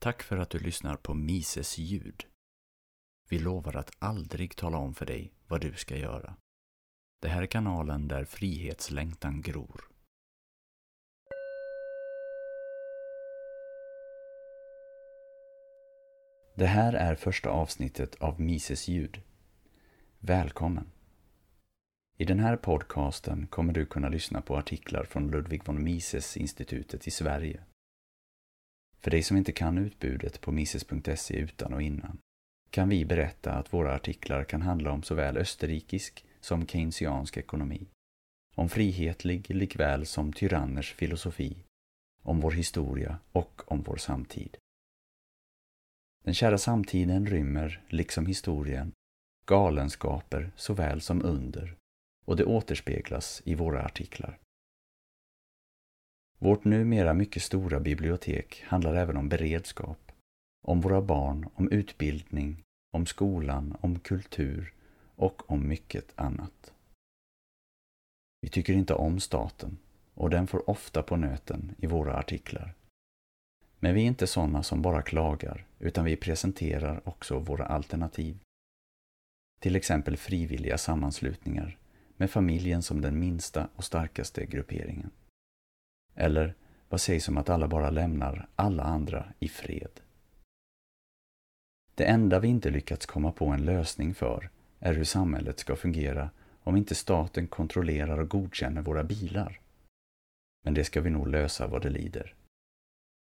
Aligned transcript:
Tack 0.00 0.22
för 0.22 0.36
att 0.36 0.50
du 0.50 0.58
lyssnar 0.58 0.96
på 0.96 1.14
Mises 1.14 1.78
ljud. 1.78 2.26
Vi 3.28 3.38
lovar 3.38 3.76
att 3.76 3.90
aldrig 3.98 4.56
tala 4.56 4.78
om 4.78 4.94
för 4.94 5.06
dig 5.06 5.32
vad 5.46 5.60
du 5.60 5.72
ska 5.74 5.96
göra. 5.96 6.36
Det 7.20 7.28
här 7.28 7.42
är 7.42 7.46
kanalen 7.46 8.08
där 8.08 8.24
frihetslängtan 8.24 9.42
gror. 9.42 9.84
Det 16.54 16.66
här 16.66 16.92
är 16.92 17.14
första 17.14 17.50
avsnittet 17.50 18.14
av 18.14 18.40
Mises 18.40 18.88
ljud. 18.88 19.22
Välkommen! 20.18 20.90
I 22.16 22.24
den 22.24 22.40
här 22.40 22.56
podcasten 22.56 23.46
kommer 23.46 23.72
du 23.72 23.86
kunna 23.86 24.08
lyssna 24.08 24.40
på 24.40 24.56
artiklar 24.56 25.04
från 25.04 25.30
Ludwig 25.30 25.66
von 25.66 25.84
Mises-institutet 25.84 27.06
i 27.06 27.10
Sverige. 27.10 27.64
För 29.00 29.10
dig 29.10 29.22
som 29.22 29.36
inte 29.36 29.52
kan 29.52 29.78
utbudet 29.78 30.40
på 30.40 30.52
misses.se 30.52 31.36
utan 31.36 31.74
och 31.74 31.82
innan 31.82 32.18
kan 32.70 32.88
vi 32.88 33.04
berätta 33.04 33.52
att 33.52 33.72
våra 33.72 33.94
artiklar 33.94 34.44
kan 34.44 34.62
handla 34.62 34.92
om 34.92 35.02
såväl 35.02 35.36
österrikisk 35.36 36.24
som 36.40 36.66
keynesiansk 36.66 37.36
ekonomi, 37.36 37.86
om 38.54 38.68
frihetlig 38.68 39.50
likväl 39.50 40.06
som 40.06 40.32
tyranners 40.32 40.92
filosofi, 40.94 41.56
om 42.22 42.40
vår 42.40 42.50
historia 42.52 43.18
och 43.32 43.62
om 43.72 43.82
vår 43.82 43.96
samtid. 43.96 44.56
Den 46.24 46.34
kära 46.34 46.58
samtiden 46.58 47.26
rymmer, 47.26 47.82
liksom 47.88 48.26
historien, 48.26 48.92
galenskaper 49.46 50.50
såväl 50.56 51.00
som 51.00 51.24
under 51.24 51.76
och 52.26 52.36
det 52.36 52.44
återspeglas 52.44 53.42
i 53.44 53.54
våra 53.54 53.84
artiklar. 53.84 54.38
Vårt 56.38 56.64
numera 56.64 57.14
mycket 57.14 57.42
stora 57.42 57.80
bibliotek 57.80 58.64
handlar 58.66 58.94
även 58.94 59.16
om 59.16 59.28
beredskap, 59.28 60.12
om 60.64 60.80
våra 60.80 61.00
barn, 61.00 61.48
om 61.54 61.68
utbildning, 61.70 62.64
om 62.92 63.06
skolan, 63.06 63.76
om 63.80 63.98
kultur 63.98 64.72
och 65.16 65.50
om 65.50 65.68
mycket 65.68 66.12
annat. 66.14 66.72
Vi 68.40 68.48
tycker 68.48 68.72
inte 68.72 68.94
om 68.94 69.20
staten 69.20 69.78
och 70.14 70.30
den 70.30 70.46
får 70.46 70.70
ofta 70.70 71.02
på 71.02 71.16
nöten 71.16 71.74
i 71.78 71.86
våra 71.86 72.16
artiklar. 72.16 72.74
Men 73.78 73.94
vi 73.94 74.02
är 74.02 74.06
inte 74.06 74.26
sådana 74.26 74.62
som 74.62 74.82
bara 74.82 75.02
klagar, 75.02 75.66
utan 75.78 76.04
vi 76.04 76.16
presenterar 76.16 77.08
också 77.08 77.38
våra 77.38 77.66
alternativ. 77.66 78.38
Till 79.60 79.76
exempel 79.76 80.16
frivilliga 80.16 80.78
sammanslutningar 80.78 81.78
med 82.16 82.30
familjen 82.30 82.82
som 82.82 83.00
den 83.00 83.18
minsta 83.18 83.68
och 83.74 83.84
starkaste 83.84 84.46
grupperingen. 84.46 85.10
Eller 86.20 86.54
vad 86.88 87.00
sägs 87.00 87.28
om 87.28 87.36
att 87.36 87.48
alla 87.48 87.68
bara 87.68 87.90
lämnar 87.90 88.48
alla 88.56 88.82
andra 88.82 89.32
i 89.38 89.48
fred? 89.48 90.00
Det 91.94 92.04
enda 92.04 92.40
vi 92.40 92.48
inte 92.48 92.70
lyckats 92.70 93.06
komma 93.06 93.32
på 93.32 93.46
en 93.46 93.64
lösning 93.64 94.14
för 94.14 94.50
är 94.78 94.94
hur 94.94 95.04
samhället 95.04 95.58
ska 95.58 95.76
fungera 95.76 96.30
om 96.62 96.76
inte 96.76 96.94
staten 96.94 97.46
kontrollerar 97.46 98.18
och 98.18 98.28
godkänner 98.28 98.82
våra 98.82 99.04
bilar. 99.04 99.60
Men 100.64 100.74
det 100.74 100.84
ska 100.84 101.00
vi 101.00 101.10
nog 101.10 101.28
lösa 101.28 101.66
vad 101.66 101.82
det 101.82 101.90
lider. 101.90 102.34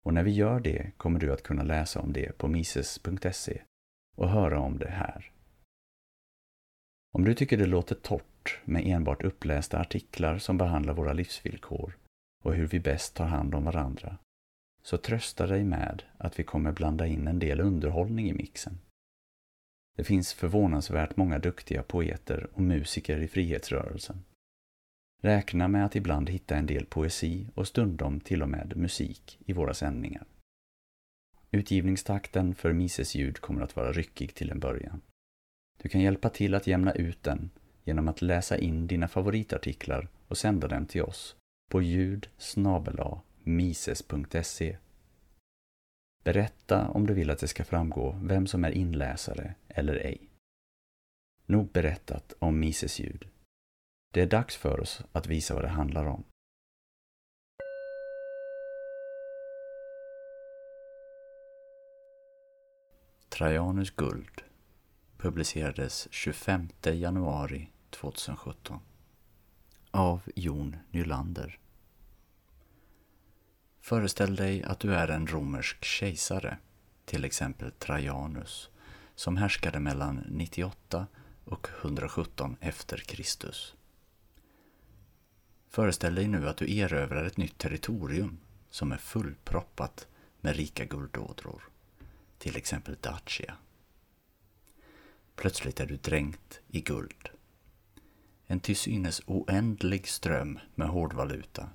Och 0.05 0.13
när 0.13 0.23
vi 0.23 0.31
gör 0.31 0.59
det 0.59 0.91
kommer 0.97 1.19
du 1.19 1.33
att 1.33 1.43
kunna 1.43 1.63
läsa 1.63 1.99
om 1.99 2.13
det 2.13 2.37
på 2.37 2.47
mises.se 2.47 3.61
och 4.15 4.29
höra 4.29 4.59
om 4.59 4.77
det 4.77 4.89
här. 4.89 5.31
Om 7.13 7.23
du 7.23 7.33
tycker 7.33 7.57
det 7.57 7.65
låter 7.65 7.95
torrt 7.95 8.59
med 8.65 8.83
enbart 8.85 9.23
upplästa 9.23 9.79
artiklar 9.79 10.37
som 10.37 10.57
behandlar 10.57 10.93
våra 10.93 11.13
livsvillkor 11.13 11.97
och 12.41 12.55
hur 12.55 12.67
vi 12.67 12.79
bäst 12.79 13.15
tar 13.15 13.25
hand 13.25 13.55
om 13.55 13.63
varandra, 13.63 14.17
så 14.83 14.97
trösta 14.97 15.47
dig 15.47 15.63
med 15.63 16.03
att 16.17 16.39
vi 16.39 16.43
kommer 16.43 16.71
blanda 16.71 17.07
in 17.07 17.27
en 17.27 17.39
del 17.39 17.59
underhållning 17.59 18.29
i 18.29 18.33
mixen. 18.33 18.79
Det 19.97 20.03
finns 20.03 20.33
förvånansvärt 20.33 21.17
många 21.17 21.39
duktiga 21.39 21.83
poeter 21.83 22.47
och 22.53 22.61
musiker 22.61 23.19
i 23.21 23.27
frihetsrörelsen. 23.27 24.23
Räkna 25.21 25.67
med 25.67 25.85
att 25.85 25.95
ibland 25.95 26.29
hitta 26.29 26.55
en 26.55 26.65
del 26.65 26.85
poesi 26.85 27.47
och 27.55 27.67
stundom 27.67 28.19
till 28.19 28.41
och 28.41 28.49
med 28.49 28.77
musik 28.77 29.39
i 29.45 29.53
våra 29.53 29.73
sändningar. 29.73 30.25
Utgivningstakten 31.51 32.55
för 32.55 32.73
Mises 32.73 33.15
ljud 33.15 33.39
kommer 33.39 33.61
att 33.61 33.75
vara 33.75 33.91
ryckig 33.91 34.33
till 34.35 34.51
en 34.51 34.59
början. 34.59 35.01
Du 35.81 35.89
kan 35.89 36.01
hjälpa 36.01 36.29
till 36.29 36.55
att 36.55 36.67
jämna 36.67 36.91
ut 36.91 37.23
den 37.23 37.49
genom 37.83 38.07
att 38.07 38.21
läsa 38.21 38.57
in 38.57 38.87
dina 38.87 39.07
favoritartiklar 39.07 40.07
och 40.27 40.37
sända 40.37 40.67
dem 40.67 40.85
till 40.85 41.01
oss 41.01 41.35
på 41.71 41.81
ljud 41.81 42.29
mises.se. 43.43 44.77
Berätta 46.23 46.87
om 46.87 47.07
du 47.07 47.13
vill 47.13 47.29
att 47.29 47.39
det 47.39 47.47
ska 47.47 47.63
framgå 47.63 48.19
vem 48.23 48.47
som 48.47 48.65
är 48.65 48.71
inläsare 48.71 49.55
eller 49.67 49.95
ej. 49.95 50.29
Nog 51.45 51.71
berättat 51.71 52.33
om 52.39 52.59
Mises 52.59 52.99
ljud. 52.99 53.27
Det 54.13 54.21
är 54.21 54.27
dags 54.27 54.57
för 54.57 54.79
oss 54.79 55.03
att 55.11 55.27
visa 55.27 55.53
vad 55.53 55.63
det 55.63 55.69
handlar 55.69 56.05
om. 56.05 56.23
Trajanus 63.29 63.91
guld 63.91 64.41
publicerades 65.17 66.07
25 66.11 66.69
januari 66.83 67.69
2017 67.89 68.79
av 69.91 70.21
Jon 70.35 70.75
Nylander. 70.91 71.59
Föreställ 73.81 74.35
dig 74.35 74.63
att 74.63 74.79
du 74.79 74.95
är 74.95 75.07
en 75.07 75.27
romersk 75.27 75.85
kejsare, 75.85 76.57
till 77.05 77.25
exempel 77.25 77.71
Trajanus, 77.71 78.69
som 79.15 79.37
härskade 79.37 79.79
mellan 79.79 80.23
98 80.29 81.07
och 81.45 81.67
117 81.81 82.57
efter 82.59 82.97
Kristus. 82.97 83.75
Föreställ 85.69 86.15
dig 86.15 86.27
nu 86.27 86.49
att 86.49 86.57
du 86.57 86.77
erövrar 86.77 87.25
ett 87.25 87.37
nytt 87.37 87.57
territorium 87.57 88.39
som 88.69 88.91
är 88.91 88.97
fullproppat 88.97 90.07
med 90.41 90.55
rika 90.55 90.85
guldådror, 90.85 91.63
till 92.37 92.57
exempel 92.57 92.95
Dacia. 93.01 93.55
Plötsligt 95.35 95.79
är 95.79 95.85
du 95.85 95.97
dränkt 95.97 96.59
i 96.67 96.81
guld. 96.81 97.30
En 98.51 98.59
till 98.59 98.75
synes 98.75 99.21
oändlig 99.25 100.07
ström 100.07 100.59
med 100.75 100.87
hårdvaluta 100.87 101.69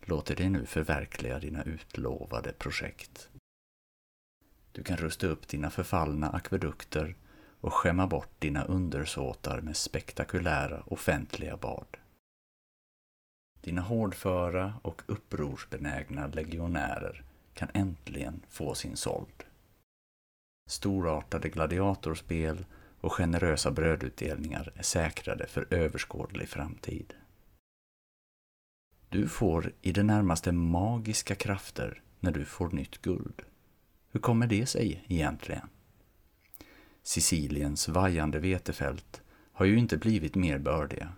låter 0.00 0.36
dig 0.36 0.50
nu 0.50 0.66
förverkliga 0.66 1.38
dina 1.38 1.62
utlovade 1.62 2.52
projekt. 2.52 3.28
Du 4.72 4.82
kan 4.82 4.96
rusta 4.96 5.26
upp 5.26 5.48
dina 5.48 5.70
förfallna 5.70 6.30
akvedukter 6.30 7.16
och 7.60 7.72
skämma 7.72 8.06
bort 8.06 8.30
dina 8.38 8.64
undersåtar 8.64 9.60
med 9.60 9.76
spektakulära 9.76 10.82
offentliga 10.86 11.56
bad. 11.56 11.96
Dina 13.60 13.80
hårdföra 13.80 14.74
och 14.82 15.02
upprorsbenägna 15.06 16.26
legionärer 16.26 17.24
kan 17.54 17.68
äntligen 17.74 18.42
få 18.48 18.74
sin 18.74 18.96
såld. 18.96 19.44
Storartade 20.68 21.48
gladiatorspel 21.48 22.64
och 23.00 23.12
generösa 23.12 23.70
brödutdelningar 23.70 24.72
är 24.74 24.82
säkrade 24.82 25.46
för 25.46 25.66
överskådlig 25.70 26.48
framtid. 26.48 27.14
Du 29.08 29.28
får 29.28 29.72
i 29.82 29.92
det 29.92 30.02
närmaste 30.02 30.52
magiska 30.52 31.34
krafter 31.34 32.02
när 32.20 32.32
du 32.32 32.44
får 32.44 32.70
nytt 32.70 33.02
guld. 33.02 33.42
Hur 34.10 34.20
kommer 34.20 34.46
det 34.46 34.66
sig 34.66 35.04
egentligen? 35.08 35.68
Siciliens 37.02 37.88
vajande 37.88 38.38
vetefält 38.38 39.22
har 39.52 39.66
ju 39.66 39.78
inte 39.78 39.96
blivit 39.96 40.34
mer 40.34 40.58
bördiga. 40.58 41.12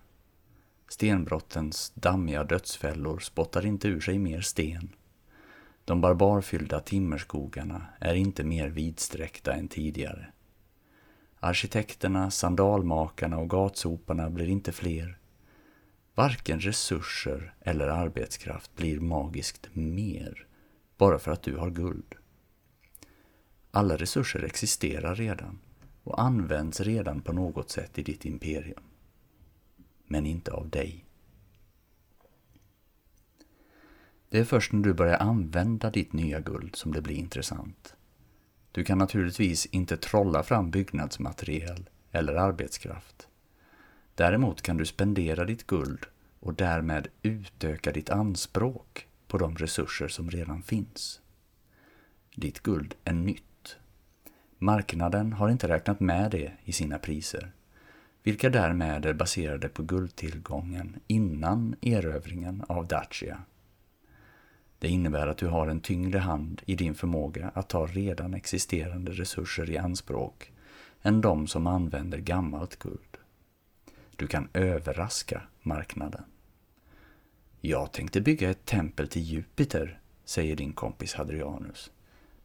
Stenbrottens 0.89 1.93
dammiga 1.95 2.45
dödsfällor 2.45 3.19
spottar 3.19 3.67
inte 3.67 3.89
ur 3.89 4.01
sig 4.01 4.19
mer 4.19 4.41
sten. 4.41 4.95
De 5.85 6.01
barbarfyllda 6.01 6.81
timmerskogarna 6.81 7.87
är 8.01 8.15
inte 8.15 8.45
mer 8.45 8.69
vidsträckta 8.69 9.53
än 9.53 9.69
tidigare. 9.69 10.32
Arkitekterna, 11.45 12.31
sandalmakarna 12.31 13.39
och 13.39 13.51
gatsoparna 13.51 14.31
blir 14.31 14.49
inte 14.49 14.73
fler. 14.73 15.19
Varken 16.15 16.61
resurser 16.61 17.55
eller 17.61 17.89
arbetskraft 17.89 18.77
blir 18.77 19.01
magiskt 19.01 19.69
mer 19.73 20.47
bara 20.97 21.19
för 21.19 21.31
att 21.31 21.43
du 21.43 21.57
har 21.57 21.71
guld. 21.71 22.15
Alla 23.71 23.97
resurser 23.97 24.45
existerar 24.45 25.15
redan 25.15 25.59
och 26.03 26.23
används 26.23 26.81
redan 26.81 27.21
på 27.21 27.33
något 27.33 27.71
sätt 27.71 27.99
i 27.99 28.03
ditt 28.03 28.25
imperium. 28.25 28.85
Men 30.07 30.27
inte 30.27 30.53
av 30.53 30.69
dig. 30.69 31.05
Det 34.29 34.39
är 34.39 34.45
först 34.45 34.73
när 34.73 34.83
du 34.83 34.95
börjar 34.95 35.19
använda 35.19 35.91
ditt 35.91 36.13
nya 36.13 36.41
guld 36.41 36.77
som 36.77 36.93
det 36.93 37.03
blir 37.03 37.17
intressant. 37.17 37.97
Du 38.73 38.85
kan 38.85 38.99
naturligtvis 38.99 39.67
inte 39.67 39.97
trolla 39.97 40.43
fram 40.43 40.71
byggnadsmaterial 40.71 41.89
eller 42.13 42.35
arbetskraft. 42.35 43.29
Däremot 44.15 44.63
kan 44.63 44.77
du 44.77 44.87
spendera 44.87 45.45
ditt 45.45 45.67
guld 45.67 46.07
och 46.41 46.55
därmed 46.55 47.09
utöka 47.23 47.93
ditt 47.93 48.11
anspråk 48.11 49.07
på 49.29 49.39
de 49.39 49.57
resurser 49.57 50.09
som 50.09 50.31
redan 50.31 50.63
finns. 50.63 51.21
Ditt 52.35 52.61
guld 52.61 52.95
är 53.05 53.13
nytt. 53.13 53.77
Marknaden 54.59 55.33
har 55.33 55.49
inte 55.49 55.69
räknat 55.69 56.01
med 56.01 56.31
det 56.31 56.53
i 56.65 56.73
sina 56.73 56.99
priser, 56.99 57.53
vilka 58.23 58.51
därmed 58.51 59.07
är 59.07 59.15
baserade 59.15 59.69
på 59.69 59.83
guldtillgången 59.83 61.01
innan 61.07 61.75
erövringen 61.81 62.65
av 62.69 62.87
Dacia. 62.87 63.43
Det 64.83 64.89
innebär 64.89 65.27
att 65.27 65.39
du 65.39 65.47
har 65.47 65.67
en 65.67 65.81
tyngre 65.81 66.19
hand 66.19 66.63
i 66.67 66.75
din 66.75 66.95
förmåga 66.95 67.51
att 67.55 67.69
ta 67.69 67.87
redan 67.87 68.35
existerande 68.35 69.13
resurser 69.13 69.71
i 69.71 69.79
anspråk 69.79 70.53
än 71.03 71.21
de 71.21 71.47
som 71.47 71.67
använder 71.67 72.19
gammalt 72.19 72.79
guld. 72.79 73.17
Du 74.17 74.27
kan 74.27 74.49
överraska 74.53 75.43
marknaden. 75.61 76.25
Jag 77.61 77.93
tänkte 77.93 78.21
bygga 78.21 78.51
ett 78.51 78.67
tempel 78.67 79.09
till 79.09 79.23
Jupiter, 79.23 80.01
säger 80.25 80.57
din 80.57 80.73
kompis 80.73 81.15
Hadrianus. 81.15 81.91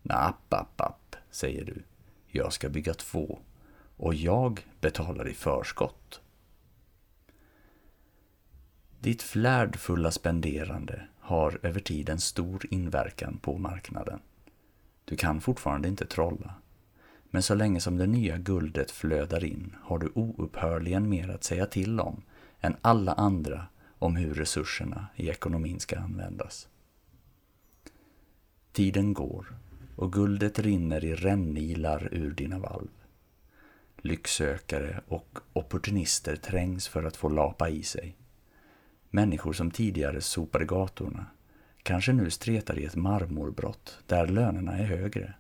Napp, 0.01 0.54
app, 0.54 0.81
app, 0.81 1.16
säger 1.31 1.66
du. 1.66 1.83
Jag 2.28 2.54
ska 2.54 2.69
bygga 2.69 2.94
två 2.94 3.40
och 3.95 4.13
jag 4.13 4.66
betalar 4.81 5.28
i 5.28 5.33
förskott. 5.33 6.22
Ditt 9.00 9.22
flärdfulla 9.22 10.12
spenderande 10.12 11.07
har 11.28 11.60
över 11.64 11.80
tid 11.80 12.10
en 12.10 12.20
stor 12.20 12.66
inverkan 12.70 13.38
på 13.42 13.58
marknaden. 13.58 14.20
Du 15.06 15.16
kan 15.16 15.42
fortfarande 15.42 15.88
inte 15.88 16.06
trolla. 16.06 16.54
Men 17.30 17.44
så 17.44 17.56
länge 17.56 17.80
som 17.82 17.98
det 17.98 18.08
nya 18.08 18.38
guldet 18.38 18.92
flödar 18.92 19.44
in 19.44 19.76
har 19.82 20.00
du 20.00 20.12
oupphörligen 20.16 21.10
mer 21.10 21.30
att 21.30 21.44
säga 21.44 21.66
till 21.66 22.00
om 22.00 22.22
än 22.62 22.76
alla 22.82 23.14
andra 23.14 23.66
om 24.00 24.16
hur 24.16 24.34
resurserna 24.34 25.08
i 25.16 25.30
ekonomin 25.30 25.80
ska 25.80 26.00
användas. 26.00 26.68
Tiden 28.72 29.14
går 29.14 29.56
och 29.96 30.14
guldet 30.14 30.60
rinner 30.60 31.06
i 31.06 31.16
rännilar 31.16 32.10
ur 32.12 32.32
dina 32.32 32.60
valv. 32.60 32.90
Lycksökare 33.98 35.02
och 35.08 35.40
opportunister 35.54 36.36
trängs 36.36 36.88
för 36.88 37.04
att 37.04 37.18
få 37.18 37.30
lapa 37.30 37.70
i 37.70 37.84
sig. 37.84 38.16
Människor 39.09 39.54
som 39.54 39.71
tidigare 39.71 40.21
sopade 40.21 40.65
gatorna 40.65 41.25
kanske 41.83 42.13
nu 42.13 42.30
stretar 42.30 42.80
i 42.80 42.86
ett 42.86 42.95
marmorbrott 42.95 44.00
där 44.06 44.27
lönerna 44.27 44.77
är 44.77 44.83
högre. 44.83 45.33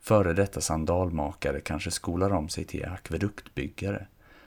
Före 0.00 0.32
detta 0.32 0.60
sandalmakare 0.60 1.60
kanske 1.60 1.90
skolar 1.90 2.30
om 2.30 2.48
sig 2.48 2.64
till 2.64 2.84
akveduktbyggare 2.84 4.06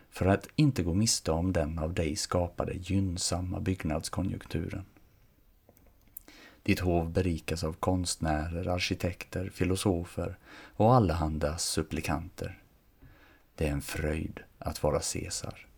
för 0.09 0.25
att 0.25 0.47
inte 0.55 0.83
gå 0.83 0.93
miste 0.93 1.31
om 1.31 1.53
den 1.53 1.79
av 1.79 1.93
dig 1.93 2.15
skapade 2.15 2.73
gynnsamma 2.73 3.59
byggnadskonjunkturen. 3.59 4.85
Ditt 6.63 6.79
hov 6.79 7.11
berikas 7.11 7.63
av 7.63 7.73
konstnärer, 7.73 8.67
arkitekter, 8.67 9.49
filosofer 9.49 10.37
och 10.51 10.95
allehanda 10.95 11.57
supplikanter. 11.57 12.59
Det 13.55 13.67
är 13.67 13.71
en 13.71 13.81
fröjd 13.81 14.39
att 14.57 14.83
vara 14.83 14.99
Caesar. 15.13 15.68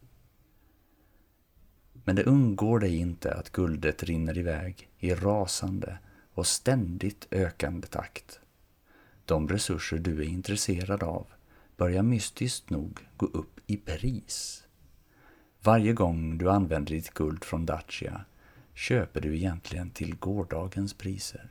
Men 2.04 2.16
det 2.16 2.24
undgår 2.24 2.80
dig 2.80 2.98
inte 2.98 3.34
att 3.34 3.50
guldet 3.50 4.04
rinner 4.04 4.38
iväg 4.38 4.90
i 5.00 5.14
rasande 5.14 5.98
och 6.34 6.48
ständigt 6.48 7.28
ökande 7.32 7.88
takt. 7.88 8.40
De 9.26 9.48
resurser 9.48 9.98
du 9.98 10.20
är 10.22 10.28
intresserad 10.28 11.04
av 11.04 11.28
börjar 11.78 12.04
mystiskt 12.04 12.70
nog 12.70 13.00
gå 13.18 13.26
upp 13.26 13.60
i 13.68 13.78
pris. 13.78 14.64
Varje 15.64 15.94
gång 15.94 16.38
du 16.38 16.50
använder 16.50 16.96
ditt 16.96 17.14
guld 17.14 17.44
från 17.44 17.66
Dacia 17.66 18.26
köper 18.74 19.22
du 19.22 19.36
egentligen 19.36 19.90
till 19.90 20.16
gårdagens 20.16 20.94
priser. 20.94 21.50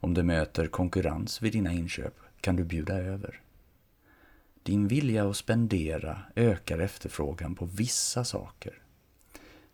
Om 0.00 0.14
du 0.14 0.22
möter 0.22 0.66
konkurrens 0.66 1.42
vid 1.42 1.52
dina 1.52 1.72
inköp 1.72 2.14
kan 2.40 2.56
du 2.56 2.64
bjuda 2.64 2.94
över. 2.94 3.40
Din 4.62 4.88
vilja 4.88 5.30
att 5.30 5.36
spendera 5.36 6.22
ökar 6.36 6.78
efterfrågan 6.78 7.54
på 7.54 7.64
vissa 7.64 8.24
saker. 8.24 8.81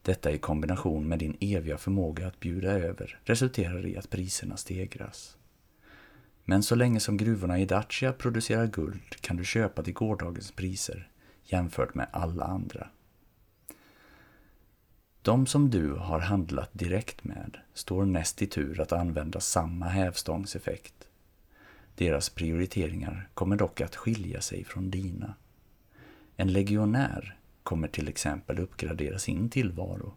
Detta 0.02 0.30
i 0.30 0.38
kombination 0.38 1.08
med 1.08 1.18
din 1.18 1.36
eviga 1.40 1.78
förmåga 1.78 2.26
att 2.26 2.40
bjuda 2.40 2.70
över 2.72 3.18
resulterar 3.24 3.86
i 3.86 3.96
att 3.96 4.10
priserna 4.10 4.56
stegras. 4.56 5.36
Men 6.44 6.62
så 6.62 6.74
länge 6.74 7.00
som 7.00 7.16
gruvorna 7.16 7.58
i 7.58 7.64
Dacia 7.64 8.12
producerar 8.12 8.66
guld 8.66 9.20
kan 9.20 9.36
du 9.36 9.44
köpa 9.44 9.82
till 9.82 9.94
gårdagens 9.94 10.52
priser 10.52 11.08
jämfört 11.44 11.94
med 11.94 12.06
alla 12.12 12.44
andra. 12.44 12.88
De 15.22 15.46
som 15.46 15.70
du 15.70 15.92
har 15.92 16.20
handlat 16.20 16.70
direkt 16.72 17.24
med 17.24 17.58
står 17.74 18.04
näst 18.04 18.42
i 18.42 18.46
tur 18.46 18.80
att 18.80 18.92
använda 18.92 19.40
samma 19.40 19.86
hävstångseffekt. 19.86 21.08
Deras 21.94 22.30
prioriteringar 22.30 23.28
kommer 23.34 23.56
dock 23.56 23.80
att 23.80 23.96
skilja 23.96 24.40
sig 24.40 24.64
från 24.64 24.90
dina. 24.90 25.34
En 26.36 26.52
legionär 26.52 27.37
kommer 27.68 27.88
till 27.88 28.08
exempel 28.08 28.58
uppgradera 28.58 29.18
sin 29.18 29.50
tillvaro 29.50 30.14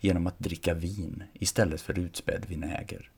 genom 0.00 0.26
att 0.26 0.38
dricka 0.38 0.74
vin 0.74 1.22
istället 1.32 1.80
för 1.80 1.98
utspädd 1.98 2.46
vinäger. 2.48 3.10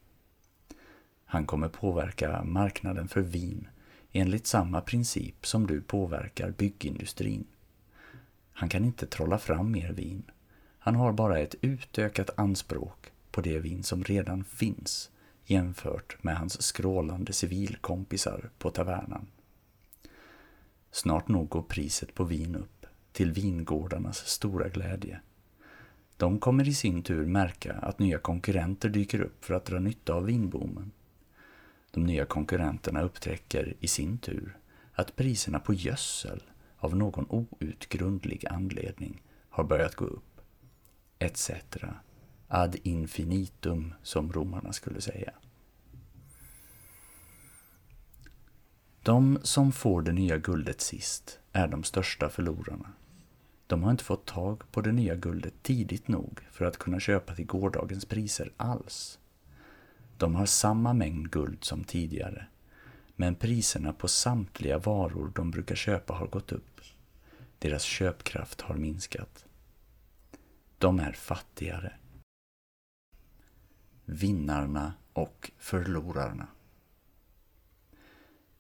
Han 1.25 1.47
kommer 1.47 1.69
påverka 1.69 2.45
marknaden 2.45 3.09
för 3.09 3.21
vin 3.21 3.69
enligt 4.13 4.47
samma 4.47 4.81
princip 4.81 5.47
som 5.47 5.67
du 5.67 5.81
påverkar 5.81 6.51
byggindustrin. 6.51 7.45
Han 8.53 8.69
kan 8.69 8.85
inte 8.85 9.07
trolla 9.07 9.39
fram 9.39 9.73
mer 9.73 9.93
vin. 9.93 10.23
Han 10.79 10.95
har 10.95 11.13
bara 11.13 11.39
ett 11.39 11.55
utökat 11.61 12.31
anspråk 12.37 13.13
på 13.31 13.41
det 13.41 13.59
vin 13.59 13.83
som 13.83 14.05
redan 14.05 14.45
finns 14.45 15.11
jämfört 15.45 16.23
med 16.23 16.37
hans 16.37 16.63
skrålande 16.63 17.33
civilkompisar 17.33 18.51
på 18.59 18.71
tavernan. 18.71 19.27
Snart 20.91 21.29
nog 21.29 21.49
går 21.49 21.63
priset 21.63 22.15
på 22.15 22.25
vin 22.25 22.57
upp, 22.57 22.76
till 23.17 23.33
vingårdarnas 23.33 24.27
stora 24.27 24.69
glädje. 24.69 25.21
De 26.17 26.39
kommer 26.39 26.69
i 26.69 26.75
sin 26.75 27.03
tur 27.03 27.27
märka 27.27 27.73
att 27.73 27.99
nya 27.99 28.19
konkurrenter 28.19 28.89
dyker 28.89 29.21
upp 29.21 29.45
för 29.45 29.55
att 29.55 29.65
dra 29.65 29.79
nytta 29.79 30.15
av 30.15 30.25
vinboomen. 30.25 30.93
De 31.91 32.05
nya 32.05 32.25
konkurrenterna 32.25 33.03
upptäcker 33.03 33.75
i 33.81 33.89
sin 33.89 34.19
tur 34.19 34.59
att 34.93 35.17
priserna 35.17 35.61
på 35.61 35.75
gödsel 35.75 36.43
av 36.77 36.97
någon 36.97 37.27
outgrundlig 37.31 38.47
anledning 38.47 39.23
har 39.49 39.65
börjat 39.65 39.95
gå 39.95 40.05
upp. 40.05 40.41
Etc. 41.19 41.51
Ad 42.49 42.79
infinitum, 42.83 43.95
som 44.03 44.33
romarna 44.33 44.73
skulle 44.73 45.01
säga. 45.01 45.33
De 49.03 49.39
som 49.43 49.73
får 49.73 50.03
det 50.03 50.13
nya 50.13 50.39
guldet 50.39 50.81
sist 50.81 51.39
är 51.53 51.69
de 51.69 51.85
största 51.85 52.29
förlorarna. 52.29 52.93
De 53.67 53.83
har 53.83 53.91
inte 53.91 54.05
fått 54.05 54.27
tag 54.27 54.63
på 54.73 54.81
det 54.81 54.93
nya 54.93 55.15
guldet 55.15 55.63
tidigt 55.63 56.09
nog 56.09 56.41
för 56.51 56.65
att 56.65 56.77
kunna 56.77 57.01
köpa 57.01 57.35
till 57.35 57.47
gårdagens 57.47 58.05
priser 58.05 58.53
alls. 58.57 59.19
De 60.17 60.35
har 60.35 60.47
samma 60.47 60.93
mängd 60.93 61.31
guld 61.31 61.65
som 61.65 61.85
tidigare, 61.85 62.47
men 63.17 63.35
priserna 63.35 63.93
på 63.93 64.09
samtliga 64.09 64.79
varor 64.79 65.33
de 65.35 65.51
brukar 65.51 65.75
köpa 65.75 66.15
har 66.15 66.27
gått 66.27 66.53
upp. 66.53 66.81
Deras 67.59 67.83
köpkraft 67.83 68.61
har 68.61 68.75
minskat. 68.75 69.45
De 70.79 71.01
är 71.01 71.13
fattigare. 71.13 71.93
Vinnarna 74.05 74.93
och 75.13 75.51
förlorarna. 75.59 76.47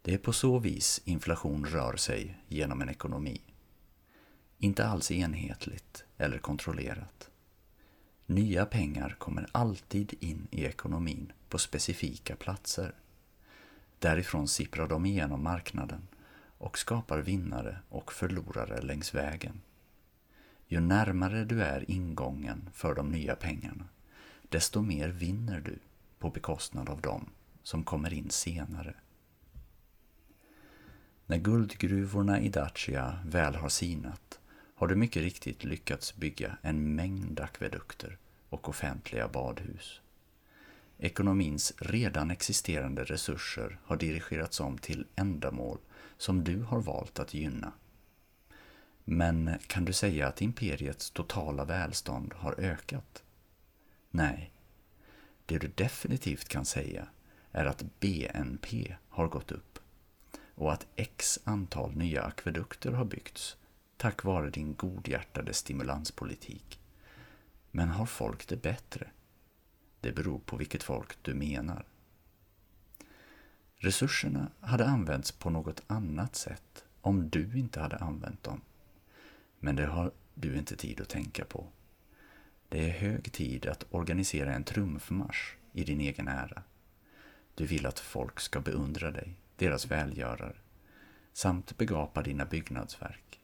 Det 0.02 0.14
är 0.14 0.18
på 0.18 0.32
så 0.32 0.58
vis 0.58 1.00
inflation 1.04 1.64
rör 1.64 1.96
sig 1.96 2.38
genom 2.48 2.82
en 2.82 2.88
ekonomi. 2.88 3.40
Inte 4.58 4.86
alls 4.86 5.10
enhetligt 5.10 6.04
eller 6.18 6.38
kontrollerat. 6.38 7.30
Nya 8.26 8.66
pengar 8.66 9.16
kommer 9.18 9.46
alltid 9.52 10.14
in 10.20 10.48
i 10.50 10.64
ekonomin 10.64 11.32
på 11.48 11.58
specifika 11.58 12.36
platser. 12.36 12.94
Därifrån 13.98 14.48
sipprar 14.48 14.88
de 14.88 15.06
igenom 15.06 15.42
marknaden 15.42 16.08
och 16.58 16.78
skapar 16.78 17.18
vinnare 17.18 17.78
och 17.88 18.12
förlorare 18.12 18.80
längs 18.80 19.14
vägen. 19.14 19.60
Ju 20.68 20.80
närmare 20.80 21.44
du 21.44 21.62
är 21.62 21.90
ingången 21.90 22.70
för 22.72 22.94
de 22.94 23.08
nya 23.08 23.36
pengarna, 23.36 23.84
desto 24.48 24.82
mer 24.82 25.08
vinner 25.08 25.60
du 25.60 25.78
på 26.18 26.30
bekostnad 26.30 26.88
av 26.88 27.00
dem 27.00 27.30
som 27.62 27.84
kommer 27.84 28.12
in 28.12 28.30
senare. 28.30 28.94
När 31.26 31.36
guldgruvorna 31.36 32.40
i 32.40 32.48
Dacia 32.48 33.18
väl 33.26 33.54
har 33.54 33.68
sinat 33.68 34.25
har 34.76 34.86
du 34.86 34.96
mycket 34.96 35.22
riktigt 35.22 35.64
lyckats 35.64 36.16
bygga 36.16 36.56
en 36.62 36.94
mängd 36.94 37.40
akvedukter 37.40 38.18
och 38.48 38.68
offentliga 38.68 39.28
badhus. 39.28 40.00
Ekonomins 40.98 41.72
redan 41.78 42.30
existerande 42.30 43.04
resurser 43.04 43.78
har 43.84 43.96
dirigerats 43.96 44.60
om 44.60 44.78
till 44.78 45.06
ändamål 45.14 45.78
som 46.16 46.44
du 46.44 46.62
har 46.62 46.80
valt 46.80 47.18
att 47.18 47.34
gynna. 47.34 47.72
Men 49.04 49.50
kan 49.66 49.84
du 49.84 49.92
säga 49.92 50.28
att 50.28 50.42
imperiets 50.42 51.10
totala 51.10 51.64
välstånd 51.64 52.34
har 52.34 52.60
ökat? 52.60 53.22
Nej. 54.10 54.50
Det 55.46 55.58
du 55.58 55.68
definitivt 55.68 56.48
kan 56.48 56.64
säga 56.64 57.08
är 57.52 57.64
att 57.64 57.84
BNP 58.00 58.96
har 59.08 59.28
gått 59.28 59.52
upp 59.52 59.78
och 60.54 60.72
att 60.72 60.86
x 60.96 61.38
antal 61.44 61.96
nya 61.96 62.22
akvedukter 62.22 62.92
har 62.92 63.04
byggts 63.04 63.56
tack 63.96 64.24
vare 64.24 64.50
din 64.50 64.74
godhjärtade 64.74 65.54
stimulanspolitik. 65.54 66.80
Men 67.70 67.88
har 67.88 68.06
folk 68.06 68.48
det 68.48 68.56
bättre? 68.56 69.10
Det 70.00 70.12
beror 70.12 70.38
på 70.38 70.56
vilket 70.56 70.82
folk 70.82 71.22
du 71.22 71.34
menar. 71.34 71.84
Resurserna 73.76 74.50
hade 74.60 74.86
använts 74.86 75.32
på 75.32 75.50
något 75.50 75.82
annat 75.86 76.36
sätt 76.36 76.84
om 77.00 77.30
du 77.30 77.58
inte 77.58 77.80
hade 77.80 77.96
använt 77.96 78.42
dem. 78.42 78.60
Men 79.58 79.76
det 79.76 79.86
har 79.86 80.12
du 80.34 80.56
inte 80.58 80.76
tid 80.76 81.00
att 81.00 81.08
tänka 81.08 81.44
på. 81.44 81.66
Det 82.68 82.84
är 82.84 82.90
hög 82.90 83.32
tid 83.32 83.66
att 83.66 83.86
organisera 83.90 84.54
en 84.54 84.64
trumfmarsch 84.64 85.56
i 85.72 85.84
din 85.84 86.00
egen 86.00 86.28
ära. 86.28 86.62
Du 87.54 87.66
vill 87.66 87.86
att 87.86 87.98
folk 87.98 88.40
ska 88.40 88.60
beundra 88.60 89.10
dig, 89.10 89.36
deras 89.56 89.86
välgörare, 89.86 90.56
samt 91.32 91.78
begapa 91.78 92.22
dina 92.22 92.44
byggnadsverk. 92.44 93.40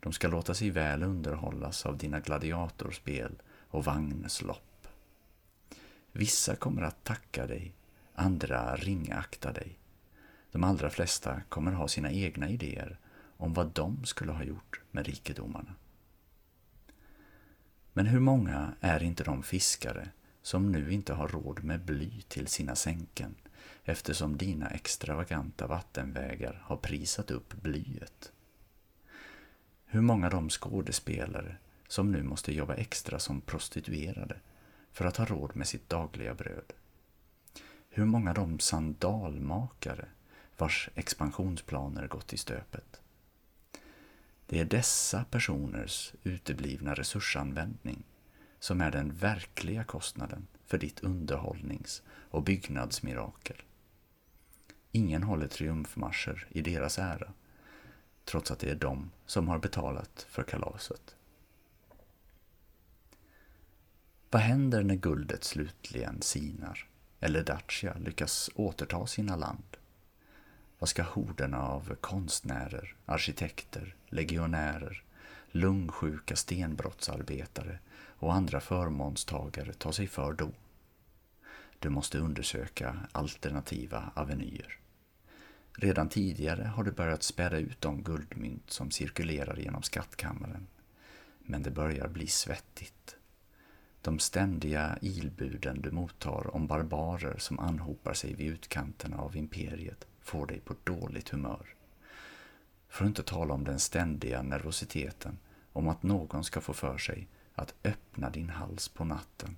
De 0.00 0.12
ska 0.12 0.28
låta 0.28 0.54
sig 0.54 0.70
väl 0.70 1.02
underhållas 1.02 1.86
av 1.86 1.98
dina 1.98 2.20
gladiatorspel 2.20 3.42
och 3.68 3.84
vagnslopp. 3.84 4.88
Vissa 6.12 6.56
kommer 6.56 6.82
att 6.82 7.04
tacka 7.04 7.46
dig, 7.46 7.72
andra 8.14 8.76
ringakta 8.76 9.52
dig. 9.52 9.78
De 10.52 10.64
allra 10.64 10.90
flesta 10.90 11.42
kommer 11.48 11.72
ha 11.72 11.88
sina 11.88 12.10
egna 12.12 12.48
idéer 12.48 12.98
om 13.36 13.54
vad 13.54 13.66
de 13.66 14.04
skulle 14.04 14.32
ha 14.32 14.44
gjort 14.44 14.80
med 14.90 15.06
rikedomarna. 15.06 15.74
Men 17.92 18.06
hur 18.06 18.20
många 18.20 18.72
är 18.80 19.02
inte 19.02 19.24
de 19.24 19.42
fiskare 19.42 20.08
som 20.42 20.72
nu 20.72 20.92
inte 20.92 21.14
har 21.14 21.28
råd 21.28 21.64
med 21.64 21.84
bly 21.84 22.22
till 22.28 22.46
sina 22.46 22.76
sänken 22.76 23.34
eftersom 23.84 24.36
dina 24.36 24.68
extravaganta 24.68 25.66
vattenvägar 25.66 26.62
har 26.64 26.76
prisat 26.76 27.30
upp 27.30 27.54
blyet? 27.62 28.32
Hur 29.96 30.02
många 30.02 30.30
de 30.30 30.50
skådespelare 30.50 31.56
som 31.88 32.12
nu 32.12 32.22
måste 32.22 32.52
jobba 32.52 32.74
extra 32.74 33.18
som 33.18 33.40
prostituerade 33.40 34.36
för 34.92 35.04
att 35.04 35.16
ha 35.16 35.24
råd 35.24 35.56
med 35.56 35.66
sitt 35.66 35.88
dagliga 35.88 36.34
bröd? 36.34 36.72
Hur 37.90 38.04
många 38.04 38.34
de 38.34 38.58
sandalmakare 38.58 40.04
vars 40.56 40.90
expansionsplaner 40.94 42.06
gått 42.08 42.32
i 42.32 42.36
stöpet? 42.36 43.00
Det 44.46 44.60
är 44.60 44.64
dessa 44.64 45.24
personers 45.24 46.12
uteblivna 46.22 46.94
resursanvändning 46.94 48.02
som 48.58 48.80
är 48.80 48.90
den 48.90 49.14
verkliga 49.14 49.84
kostnaden 49.84 50.46
för 50.66 50.78
ditt 50.78 51.00
underhållnings 51.00 52.02
och 52.08 52.42
byggnadsmirakel. 52.42 53.62
Ingen 54.92 55.22
håller 55.22 55.48
triumfmarscher 55.48 56.46
i 56.50 56.62
deras 56.62 56.98
ära, 56.98 57.32
trots 58.26 58.50
att 58.50 58.58
det 58.58 58.70
är 58.70 58.74
de 58.74 59.10
som 59.26 59.48
har 59.48 59.58
betalat 59.58 60.26
för 60.28 60.42
kalaset. 60.42 61.16
Vad 64.30 64.42
händer 64.42 64.82
när 64.82 64.94
guldet 64.94 65.44
slutligen 65.44 66.22
sinar 66.22 66.88
eller 67.20 67.42
Dacia 67.44 67.94
lyckas 67.98 68.50
återta 68.54 69.06
sina 69.06 69.36
land? 69.36 69.76
Vad 70.78 70.88
ska 70.88 71.02
horderna 71.02 71.62
av 71.62 71.94
konstnärer, 72.00 72.94
arkitekter, 73.06 73.94
legionärer, 74.08 75.04
lungsjuka 75.50 76.36
stenbrottsarbetare 76.36 77.78
och 78.18 78.34
andra 78.34 78.60
förmånstagare 78.60 79.72
ta 79.72 79.92
sig 79.92 80.06
för 80.06 80.32
då? 80.32 80.50
Du 81.78 81.88
måste 81.88 82.18
undersöka 82.18 82.96
alternativa 83.12 84.10
avenyer. 84.14 84.78
Redan 85.78 86.08
tidigare 86.08 86.64
har 86.64 86.84
du 86.84 86.92
börjat 86.92 87.22
späda 87.22 87.58
ut 87.58 87.80
de 87.80 88.02
guldmynt 88.02 88.70
som 88.70 88.90
cirkulerar 88.90 89.56
genom 89.56 89.82
skattkammaren. 89.82 90.66
Men 91.38 91.62
det 91.62 91.70
börjar 91.70 92.08
bli 92.08 92.26
svettigt. 92.26 93.16
De 94.00 94.18
ständiga 94.18 94.98
ilbuden 95.00 95.82
du 95.82 95.90
mottar 95.90 96.54
om 96.54 96.66
barbarer 96.66 97.38
som 97.38 97.58
anhopar 97.58 98.14
sig 98.14 98.34
vid 98.34 98.52
utkanterna 98.52 99.16
av 99.16 99.36
imperiet 99.36 100.06
får 100.20 100.46
dig 100.46 100.60
på 100.60 100.74
dåligt 100.84 101.28
humör. 101.28 101.74
För 102.88 103.04
att 103.04 103.08
inte 103.08 103.22
tala 103.22 103.54
om 103.54 103.64
den 103.64 103.78
ständiga 103.78 104.42
nervositeten 104.42 105.38
om 105.72 105.88
att 105.88 106.02
någon 106.02 106.44
ska 106.44 106.60
få 106.60 106.72
för 106.72 106.98
sig 106.98 107.28
att 107.54 107.74
öppna 107.84 108.30
din 108.30 108.50
hals 108.50 108.88
på 108.88 109.04
natten 109.04 109.56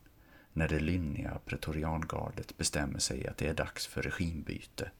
när 0.53 0.69
det 0.69 0.81
lynniga 0.81 1.39
pretoriangardet 1.45 2.57
bestämmer 2.57 2.99
sig 2.99 3.27
att 3.27 3.37
det 3.37 3.49
är 3.49 3.55
dags 3.55 3.87
för 3.87 4.03
regimbyte. 4.03 4.91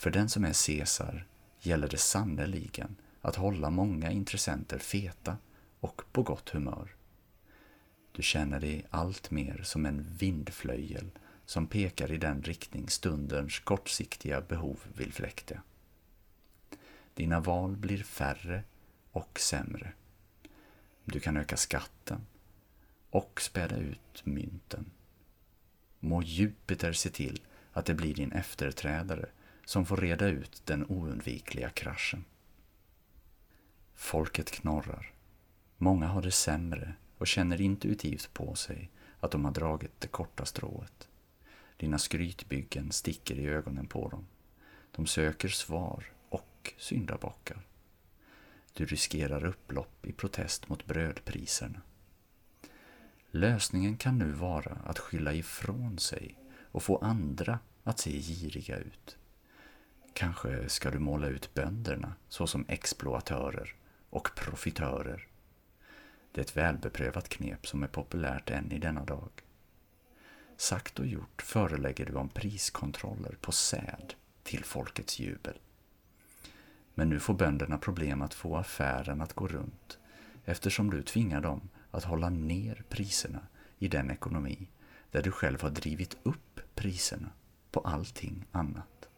För 0.00 0.10
den 0.10 0.28
som 0.28 0.44
är 0.44 0.66
Caesar 0.66 1.26
gäller 1.60 1.88
det 1.88 1.98
sannerligen 1.98 2.96
att 3.20 3.36
hålla 3.36 3.70
många 3.70 4.10
intressenter 4.10 4.78
feta 4.78 5.36
och 5.80 6.02
på 6.12 6.22
gott 6.22 6.48
humör. 6.48 6.94
Du 8.12 8.22
känner 8.22 8.60
dig 8.60 8.86
allt 8.90 9.30
mer 9.30 9.62
som 9.62 9.86
en 9.86 10.06
vindflöjel 10.18 11.10
som 11.46 11.66
pekar 11.66 12.12
i 12.12 12.16
den 12.16 12.42
riktning 12.42 12.88
stundens 12.88 13.58
kortsiktiga 13.58 14.40
behov 14.40 14.78
vill 14.94 15.12
fläkta. 15.12 15.62
Dina 17.14 17.40
val 17.40 17.76
blir 17.76 18.02
färre 18.02 18.62
och 19.12 19.40
sämre. 19.40 19.92
Du 21.04 21.20
kan 21.20 21.36
öka 21.36 21.56
skatten 21.56 22.26
och 23.10 23.40
späda 23.40 23.76
ut 23.76 24.22
mynten. 24.24 24.90
Må 25.98 26.22
Jupiter 26.22 26.92
se 26.92 27.10
till 27.10 27.40
att 27.72 27.86
det 27.86 27.94
blir 27.94 28.14
din 28.14 28.32
efterträdare 28.32 29.28
som 29.70 29.86
får 29.86 29.96
reda 29.96 30.26
ut 30.26 30.62
den 30.64 30.84
oundvikliga 30.88 31.70
kraschen. 31.70 32.24
Folket 33.94 34.50
knorrar. 34.50 35.12
Många 35.76 36.06
har 36.06 36.22
det 36.22 36.30
sämre 36.30 36.94
och 37.18 37.26
känner 37.26 37.60
intuitivt 37.60 38.34
på 38.34 38.54
sig 38.54 38.90
att 39.20 39.30
de 39.30 39.44
har 39.44 39.52
dragit 39.52 40.00
det 40.00 40.08
korta 40.08 40.44
strået. 40.44 41.08
Dina 41.76 41.98
skrytbyggen 41.98 42.92
sticker 42.92 43.38
i 43.38 43.46
ögonen 43.46 43.86
på 43.86 44.08
dem. 44.08 44.26
De 44.92 45.06
söker 45.06 45.48
svar 45.48 46.04
och 46.28 46.74
syndabockar. 46.78 47.66
Du 48.72 48.86
riskerar 48.86 49.44
upplopp 49.44 50.06
i 50.06 50.12
protest 50.12 50.68
mot 50.68 50.86
brödpriserna. 50.86 51.80
Lösningen 53.30 53.96
kan 53.96 54.18
nu 54.18 54.32
vara 54.32 54.78
att 54.84 54.98
skylla 54.98 55.32
ifrån 55.32 55.98
sig 55.98 56.38
och 56.62 56.82
få 56.82 56.96
andra 56.98 57.58
att 57.84 57.98
se 57.98 58.10
giriga 58.10 58.76
ut. 58.76 59.16
Kanske 60.14 60.68
ska 60.68 60.90
du 60.90 60.98
måla 60.98 61.26
ut 61.26 61.54
bönderna 61.54 62.14
såsom 62.28 62.64
exploatörer 62.68 63.74
och 64.10 64.30
profitörer. 64.34 65.26
Det 66.32 66.40
är 66.40 66.44
ett 66.44 66.56
välbeprövat 66.56 67.28
knep 67.28 67.66
som 67.66 67.82
är 67.82 67.88
populärt 67.88 68.50
än 68.50 68.72
i 68.72 68.78
denna 68.78 69.04
dag. 69.04 69.30
Sagt 70.56 70.98
och 70.98 71.06
gjort 71.06 71.42
förelägger 71.42 72.06
du 72.06 72.14
om 72.14 72.28
priskontroller 72.28 73.36
på 73.40 73.52
säd 73.52 74.14
till 74.42 74.64
folkets 74.64 75.18
jubel. 75.18 75.58
Men 76.94 77.08
nu 77.08 77.20
får 77.20 77.34
bönderna 77.34 77.78
problem 77.78 78.22
att 78.22 78.34
få 78.34 78.56
affären 78.56 79.20
att 79.20 79.32
gå 79.32 79.48
runt 79.48 79.98
eftersom 80.44 80.90
du 80.90 81.02
tvingar 81.02 81.40
dem 81.40 81.68
att 81.90 82.04
hålla 82.04 82.30
ner 82.30 82.84
priserna 82.88 83.40
i 83.78 83.88
den 83.88 84.10
ekonomi 84.10 84.68
där 85.10 85.22
du 85.22 85.30
själv 85.30 85.62
har 85.62 85.70
drivit 85.70 86.16
upp 86.22 86.60
priserna 86.74 87.28
på 87.70 87.80
allting 87.80 88.44
annat. 88.52 89.09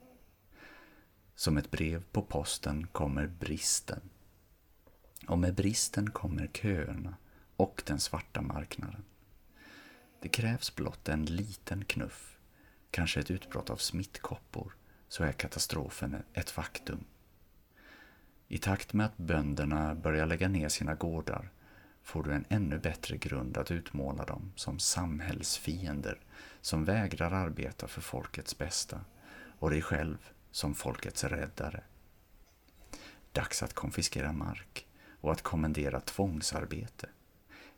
Som 1.42 1.56
ett 1.56 1.70
brev 1.70 2.04
på 2.12 2.22
posten 2.22 2.86
kommer 2.86 3.26
bristen. 3.26 4.00
Och 5.26 5.38
med 5.38 5.54
bristen 5.54 6.10
kommer 6.10 6.46
köerna 6.46 7.16
och 7.56 7.82
den 7.86 8.00
svarta 8.00 8.42
marknaden. 8.42 9.04
Det 10.20 10.28
krävs 10.28 10.74
blott 10.76 11.08
en 11.08 11.24
liten 11.24 11.84
knuff, 11.84 12.38
kanske 12.90 13.20
ett 13.20 13.30
utbrott 13.30 13.70
av 13.70 13.76
smittkoppor, 13.76 14.76
så 15.08 15.24
är 15.24 15.32
katastrofen 15.32 16.16
ett 16.32 16.50
faktum. 16.50 17.04
I 18.48 18.58
takt 18.58 18.92
med 18.92 19.06
att 19.06 19.16
bönderna 19.16 19.94
börjar 19.94 20.26
lägga 20.26 20.48
ner 20.48 20.68
sina 20.68 20.94
gårdar 20.94 21.50
får 22.02 22.22
du 22.22 22.32
en 22.32 22.44
ännu 22.48 22.78
bättre 22.78 23.16
grund 23.16 23.56
att 23.56 23.70
utmåla 23.70 24.24
dem 24.24 24.52
som 24.56 24.78
samhällsfiender 24.78 26.20
som 26.60 26.84
vägrar 26.84 27.30
arbeta 27.30 27.88
för 27.88 28.00
folkets 28.00 28.58
bästa 28.58 29.00
och 29.58 29.70
dig 29.70 29.82
själv 29.82 30.31
som 30.52 30.74
folkets 30.74 31.24
räddare. 31.24 31.82
Dags 33.32 33.62
att 33.62 33.74
konfiskera 33.74 34.32
mark 34.32 34.86
och 35.20 35.32
att 35.32 35.42
kommendera 35.42 36.00
tvångsarbete. 36.00 37.08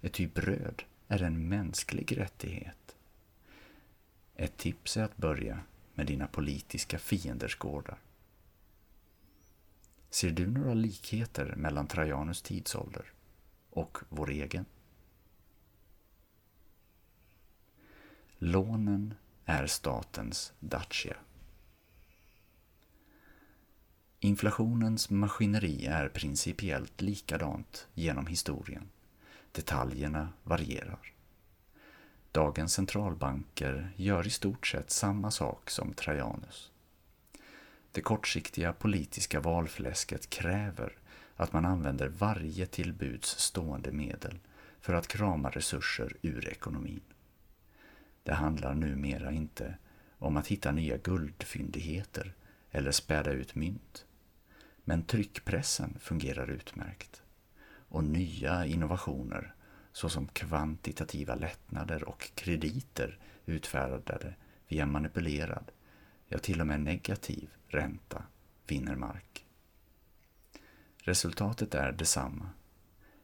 Ett 0.00 0.12
typ 0.12 0.35
bröd 0.35 0.83
är 1.09 1.23
en 1.23 1.49
mänsklig 1.49 2.19
rättighet. 2.19 2.97
Ett 4.35 4.57
tips 4.57 4.97
är 4.97 5.02
att 5.02 5.16
börja 5.16 5.61
med 5.95 6.07
dina 6.07 6.26
politiska 6.26 6.99
fienders 6.99 7.59
gårdar. 7.59 7.99
Ser 10.11 10.31
du 10.31 10.47
några 10.47 10.75
likheter 10.75 11.54
mellan 11.57 11.87
Trajanus 11.87 12.43
tidsålder 12.43 13.12
och 13.71 13.99
vår 14.09 14.31
egen? 14.31 14.64
Lånen 18.38 19.14
är 19.45 19.66
statens 19.66 20.52
Dacia. 20.61 21.16
Inflationens 24.25 25.11
maskineri 25.11 25.87
är 25.87 26.09
principiellt 26.09 27.00
likadant 27.00 27.88
genom 27.95 28.26
historien. 28.26 28.88
Detaljerna 29.52 30.28
varierar. 30.43 31.12
Dagens 32.33 32.73
centralbanker 32.73 33.90
gör 33.97 34.26
i 34.26 34.31
stort 34.31 34.66
sett 34.66 34.90
samma 34.90 35.31
sak 35.31 35.71
som 35.71 35.93
Trajanus. 35.93 36.73
Det 37.93 38.00
kortsiktiga 38.00 38.73
politiska 38.73 39.40
valfläsket 39.40 40.31
kräver 40.31 40.93
att 41.37 41.52
man 41.52 41.64
använder 41.64 42.09
varje 42.09 42.66
tillbuds 42.66 43.38
stående 43.38 43.93
medel 43.93 44.38
för 44.81 44.95
att 44.95 45.09
krama 45.09 45.50
resurser 45.50 46.16
ur 46.23 46.49
ekonomin. 46.49 47.02
Det 48.23 48.35
handlar 48.35 48.75
numera 48.75 49.33
inte 49.33 49.78
om 50.19 50.37
att 50.37 50.47
hitta 50.47 50.73
nya 50.73 50.97
guldfyndigheter 50.97 52.35
eller 52.71 52.90
späda 52.90 53.31
ut 53.31 53.54
mynt. 53.54 54.07
Men 54.84 55.02
tryckpressen 55.02 55.98
fungerar 56.00 56.50
utmärkt. 56.50 57.22
Och 57.88 58.04
nya 58.04 58.66
innovationer 58.66 59.54
såsom 59.92 60.26
kvantitativa 60.26 61.34
lättnader 61.34 62.04
och 62.04 62.30
krediter 62.34 63.18
utfärdade 63.46 64.34
via 64.68 64.86
manipulerad, 64.86 65.70
ja 66.28 66.38
till 66.38 66.60
och 66.60 66.66
med 66.66 66.80
negativ 66.80 67.50
ränta 67.68 68.22
vinner 68.66 68.96
mark. 68.96 69.46
Resultatet 70.96 71.74
är 71.74 71.92
detsamma. 71.92 72.50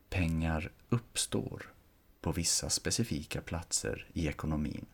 Pengar 0.08 0.70
uppstår 0.88 1.72
på 2.20 2.32
vissa 2.32 2.70
specifika 2.70 3.40
platser 3.40 4.06
i 4.12 4.28
ekonomin, 4.28 4.86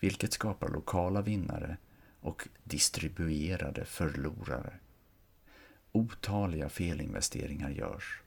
vilket 0.00 0.32
skapar 0.32 0.68
lokala 0.68 1.22
vinnare 1.22 1.76
och 2.20 2.48
distribuerade 2.64 3.84
förlorare. 3.84 4.74
Otaliga 5.96 6.68
felinvesteringar 6.68 7.70
görs. 7.70 8.22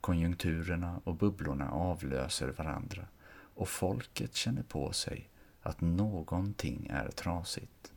Konjunkturerna 0.00 1.00
och 1.04 1.14
bubblorna 1.14 1.70
avlöser 1.70 2.48
varandra 2.48 3.06
och 3.54 3.68
folket 3.68 4.34
känner 4.34 4.62
på 4.62 4.92
sig 4.92 5.28
att 5.62 5.80
någonting 5.80 6.86
är 6.90 7.08
trasigt. 7.08 7.92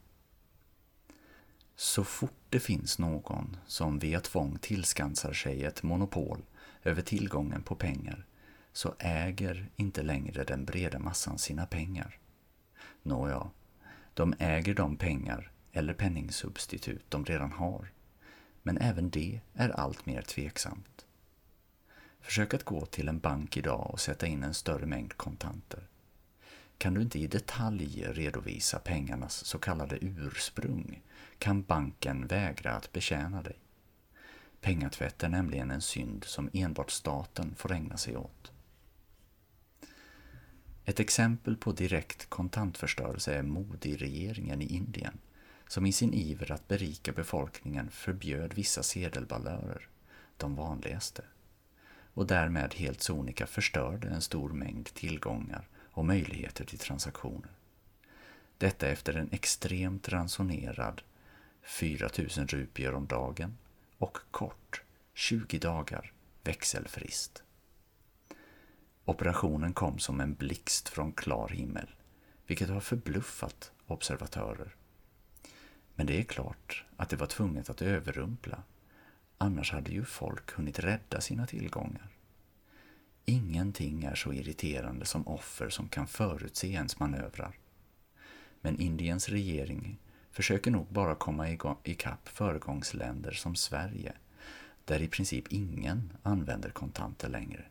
Så 1.76 2.04
fort 2.04 2.40
det 2.50 2.60
finns 2.60 3.00
någon 3.00 3.58
som 3.68 4.00
via 4.00 4.20
tvång 4.20 4.58
tillskansar 4.58 5.34
sig 5.34 5.64
ett 5.64 5.84
monopol 5.84 6.42
över 6.84 7.02
tillgången 7.02 7.64
på 7.64 7.76
pengar 7.76 8.26
så 8.74 8.96
äger 9.00 9.70
inte 9.76 10.02
längre 10.04 10.44
den 10.44 10.66
breda 10.66 11.00
massan 11.00 11.38
sina 11.38 11.66
pengar. 11.66 12.20
Nåja, 13.04 13.50
de 14.14 14.34
äger 14.40 14.76
de 14.76 14.96
pengar 14.96 15.52
eller 15.72 15.94
penningsubstitut 15.94 17.06
de 17.10 17.26
redan 17.26 17.52
har. 17.52 17.92
Men 18.64 18.78
även 18.78 19.10
det 19.10 19.42
är 19.54 19.70
allt 19.70 20.06
mer 20.06 20.22
tveksamt. 20.22 21.06
Försök 22.22 22.54
att 22.54 22.64
gå 22.64 22.86
till 22.86 23.08
en 23.08 23.20
bank 23.20 23.58
idag 23.58 23.90
och 23.92 24.00
sätta 24.00 24.28
in 24.28 24.44
en 24.44 24.54
större 24.54 24.86
mängd 24.86 25.18
kontanter. 25.18 25.88
Kan 26.78 26.94
du 26.94 27.02
inte 27.02 27.20
i 27.20 27.28
detalj 27.28 28.06
redovisa 28.08 28.80
pengarnas 28.80 29.46
så 29.46 29.60
kallade 29.60 29.98
ursprung 30.02 31.02
kan 31.38 31.64
banken 31.64 32.28
vägra 32.28 32.72
att 32.72 32.92
betjäna 32.92 33.42
dig. 33.42 33.56
Pengatvätt 34.62 35.24
är 35.24 35.30
nämligen 35.30 35.72
en 35.72 35.82
synd 35.82 36.24
som 36.24 36.50
enbart 36.54 36.92
staten 36.92 37.56
får 37.56 37.72
ägna 37.72 37.98
sig 37.98 38.18
åt. 38.18 38.52
Ett 40.86 41.00
exempel 41.00 41.58
på 41.58 41.72
direkt 41.72 42.30
kontantförstörelse 42.30 43.34
är 43.34 43.44
Modi-regeringen 43.44 44.62
i 44.62 44.76
Indien 44.76 45.18
som 45.72 45.86
i 45.86 45.92
sin 45.92 46.14
iver 46.14 46.52
att 46.52 46.68
berika 46.68 47.12
befolkningen 47.12 47.90
förbjöd 47.90 48.54
vissa 48.54 48.84
sedelbalörer, 48.84 49.88
de 50.38 50.56
vanligaste, 50.56 51.24
och 52.14 52.28
därmed 52.28 52.74
helt 52.74 53.02
sonika 53.02 53.48
förstörde 53.48 54.08
en 54.08 54.22
stor 54.22 54.50
mängd 54.50 54.86
tillgångar 54.86 55.68
och 55.92 56.06
möjligheter 56.06 56.66
till 56.66 56.80
transaktioner. 56.80 57.52
Detta 58.58 58.88
efter 58.88 59.14
en 59.14 59.30
extremt 59.32 60.10
ransonerad 60.10 61.02
4000 61.62 62.48
rupier 62.48 62.94
om 62.94 63.08
dagen 63.08 63.58
och 63.98 64.18
kort, 64.32 64.82
20 65.14 65.60
dagar, 65.60 66.14
växelfrist. 66.44 67.44
Operationen 69.06 69.74
kom 69.74 70.00
som 70.00 70.20
en 70.20 70.34
blixt 70.34 70.90
från 70.90 71.12
klar 71.12 71.50
himmel, 71.50 71.90
vilket 72.48 72.70
har 72.70 72.80
förbluffat 72.80 73.72
observatörer. 73.88 74.76
Men 76.02 76.08
det 76.08 76.20
är 76.20 76.24
klart 76.24 76.86
att 76.98 77.10
det 77.10 77.16
var 77.16 77.28
tvunget 77.28 77.70
att 77.70 77.82
överrumpla, 77.82 78.64
annars 79.38 79.72
hade 79.72 79.92
ju 79.92 80.06
folk 80.06 80.52
hunnit 80.52 80.80
rädda 80.80 81.22
sina 81.22 81.48
tillgångar. 81.48 82.10
Ingenting 83.26 84.04
är 84.04 84.16
så 84.16 84.34
irriterande 84.34 85.06
som 85.06 85.28
offer 85.28 85.70
som 85.70 85.90
kan 85.90 86.08
förutse 86.08 86.68
ens 86.68 87.00
manövrar. 87.00 87.58
Men 88.62 88.80
Indiens 88.80 89.30
regering 89.30 89.98
försöker 90.32 90.72
nog 90.72 90.88
bara 90.90 91.16
komma 91.16 91.50
ikapp 91.84 92.28
föregångsländer 92.28 93.32
som 93.32 93.56
Sverige, 93.56 94.14
där 94.86 95.02
i 95.02 95.08
princip 95.08 95.48
ingen 95.50 96.18
använder 96.24 96.70
kontanter 96.70 97.30
längre. 97.30 97.66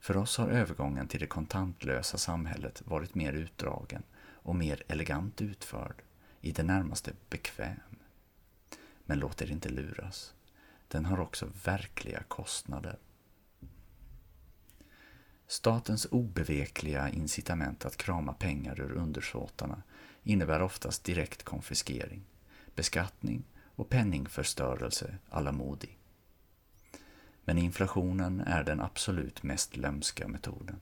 För 0.00 0.16
oss 0.16 0.38
har 0.38 0.48
övergången 0.48 1.08
till 1.08 1.20
det 1.20 1.26
kontantlösa 1.26 2.18
samhället 2.18 2.82
varit 2.84 3.14
mer 3.14 3.32
utdragen 3.32 4.02
och 4.26 4.56
mer 4.56 4.82
elegant 4.88 5.42
utförd, 5.42 6.02
i 6.40 6.52
det 6.52 6.62
närmaste 6.62 7.12
bekväm. 7.30 7.80
Men 9.04 9.18
låt 9.18 9.42
er 9.42 9.50
inte 9.50 9.68
luras. 9.68 10.34
Den 10.88 11.04
har 11.04 11.20
också 11.20 11.50
verkliga 11.64 12.22
kostnader. 12.22 12.98
Statens 15.46 16.06
obevekliga 16.10 17.08
incitament 17.08 17.84
att 17.84 17.96
krama 17.96 18.32
pengar 18.32 18.80
ur 18.80 18.92
undersåtarna 18.92 19.82
innebär 20.22 20.62
oftast 20.62 21.04
direkt 21.04 21.42
konfiskering, 21.42 22.22
beskattning 22.74 23.44
och 23.74 23.88
penningförstörelse 23.88 25.18
alla 25.30 25.52
Modi. 25.52 25.96
Men 27.44 27.58
inflationen 27.58 28.40
är 28.40 28.64
den 28.64 28.80
absolut 28.80 29.42
mest 29.42 29.76
lömska 29.76 30.28
metoden. 30.28 30.80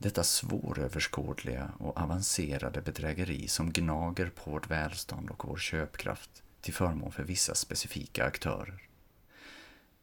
Detta 0.00 0.24
svåröverskådliga 0.24 1.72
och 1.78 2.00
avancerade 2.00 2.82
bedrägeri 2.82 3.48
som 3.48 3.72
gnager 3.72 4.30
på 4.30 4.50
vårt 4.50 4.70
välstånd 4.70 5.30
och 5.30 5.44
vår 5.44 5.56
köpkraft 5.56 6.42
till 6.60 6.74
förmån 6.74 7.12
för 7.12 7.22
vissa 7.22 7.54
specifika 7.54 8.24
aktörer. 8.24 8.82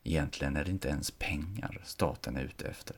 Egentligen 0.03 0.55
är 0.55 0.63
det 0.63 0.71
inte 0.71 0.87
ens 0.87 1.11
pengar 1.11 1.81
staten 1.85 2.37
är 2.37 2.43
ute 2.43 2.67
efter. 2.67 2.95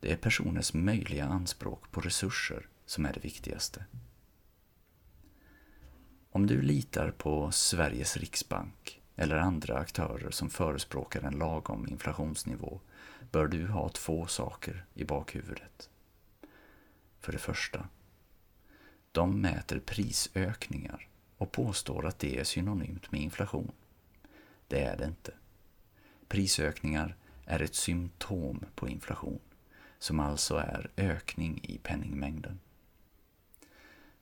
Det 0.00 0.12
är 0.12 0.16
personers 0.16 0.74
möjliga 0.74 1.24
anspråk 1.24 1.90
på 1.90 2.00
resurser 2.00 2.68
som 2.86 3.06
är 3.06 3.12
det 3.12 3.24
viktigaste. 3.24 3.84
Om 6.30 6.46
du 6.46 6.62
litar 6.62 7.10
på 7.10 7.50
Sveriges 7.50 8.16
riksbank 8.16 9.00
eller 9.16 9.36
andra 9.36 9.78
aktörer 9.78 10.30
som 10.30 10.50
förespråkar 10.50 11.22
en 11.22 11.38
lagom 11.38 11.88
inflationsnivå 11.88 12.80
bör 13.32 13.46
du 13.46 13.66
ha 13.66 13.88
två 13.88 14.26
saker 14.26 14.84
i 14.94 15.04
bakhuvudet. 15.04 15.89
För 17.20 17.32
det 17.32 17.38
första, 17.38 17.88
de 19.12 19.40
mäter 19.40 19.78
prisökningar 19.78 21.08
och 21.36 21.52
påstår 21.52 22.06
att 22.06 22.18
det 22.18 22.38
är 22.38 22.44
synonymt 22.44 23.12
med 23.12 23.20
inflation. 23.20 23.72
Det 24.68 24.84
är 24.84 24.96
det 24.96 25.04
inte. 25.04 25.32
Prisökningar 26.28 27.16
är 27.46 27.62
ett 27.62 27.74
symptom 27.74 28.64
på 28.74 28.88
inflation, 28.88 29.40
som 29.98 30.20
alltså 30.20 30.56
är 30.56 30.90
ökning 30.96 31.60
i 31.62 31.78
penningmängden. 31.78 32.60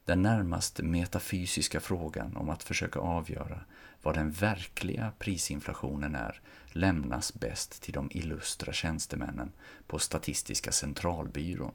Den 0.05 0.23
närmast 0.23 0.81
metafysiska 0.81 1.81
frågan 1.81 2.37
om 2.37 2.51
att 2.51 2.63
försöka 2.63 2.99
avgöra 2.99 3.61
vad 4.03 4.15
den 4.15 4.31
verkliga 4.31 5.13
prisinflationen 5.19 6.15
är 6.15 6.41
lämnas 6.67 7.35
bäst 7.35 7.83
till 7.83 7.93
de 7.93 8.11
illustra 8.11 8.73
tjänstemännen 8.73 9.53
på 9.87 9.99
Statistiska 9.99 10.73
centralbyrån. 10.73 11.73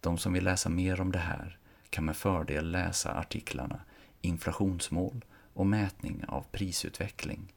De 0.00 0.18
som 0.18 0.32
vill 0.32 0.44
läsa 0.44 0.68
mer 0.68 1.00
om 1.00 1.12
det 1.12 1.18
här 1.18 1.58
kan 1.90 2.04
med 2.04 2.16
fördel 2.16 2.70
läsa 2.70 3.12
artiklarna 3.12 3.80
Inflationsmål 4.20 5.24
och 5.54 5.66
mätning 5.66 6.24
av 6.28 6.46
prisutveckling 6.52 7.54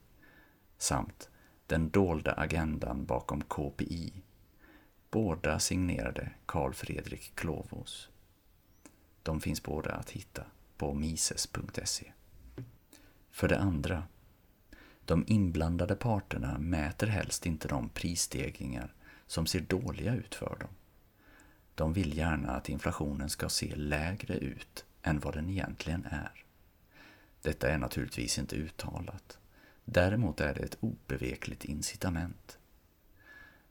samt 0.77 1.29
Den 1.67 1.89
dolda 1.89 2.33
agendan 2.33 3.05
bakom 3.05 3.41
KPI, 3.41 4.13
båda 5.11 5.59
signerade 5.59 6.31
Carl 6.45 6.73
Fredrik 6.73 7.35
Klovås. 7.35 8.09
De 9.23 9.41
finns 9.41 9.63
båda 9.63 9.91
att 9.91 10.09
hitta 10.09 10.43
på 10.77 10.93
mises.se. 10.93 12.11
För 13.31 13.47
det 13.47 13.59
andra, 13.59 14.03
de 15.05 15.23
inblandade 15.27 15.95
parterna 15.95 16.57
mäter 16.57 17.07
helst 17.07 17.45
inte 17.45 17.67
de 17.67 17.89
prisstegringar 17.89 18.93
som 19.27 19.45
ser 19.45 19.59
dåliga 19.59 20.15
ut 20.15 20.35
för 20.35 20.57
dem. 20.59 20.69
De 21.75 21.93
vill 21.93 22.17
gärna 22.17 22.51
att 22.51 22.69
inflationen 22.69 23.29
ska 23.29 23.49
se 23.49 23.75
lägre 23.75 24.37
ut 24.37 24.85
än 25.01 25.19
vad 25.19 25.33
den 25.33 25.49
egentligen 25.49 26.05
är. 26.05 26.43
Detta 27.41 27.69
är 27.69 27.77
naturligtvis 27.77 28.37
inte 28.39 28.55
uttalat. 28.55 29.37
Däremot 29.85 30.39
är 30.39 30.53
det 30.53 30.63
ett 30.63 30.77
obevekligt 30.79 31.65
incitament. 31.65 32.57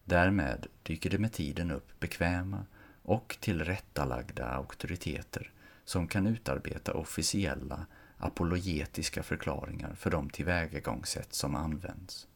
Därmed 0.05 0.67
dyker 0.83 1.11
det 1.11 1.19
med 1.19 1.33
tiden 1.33 1.71
upp 1.71 2.01
bekväma 2.01 2.67
och 3.03 3.37
tillrättalagda 3.41 4.47
auktoriteter 4.47 5.53
som 5.85 6.09
kan 6.09 6.27
utarbeta 6.27 6.95
officiella 6.95 7.87
apologetiska 8.19 9.23
förklaringar 9.23 9.95
för 9.95 10.11
de 10.11 10.31
tillvägagångssätt 10.31 11.35
som 11.35 11.55
används. 11.55 12.29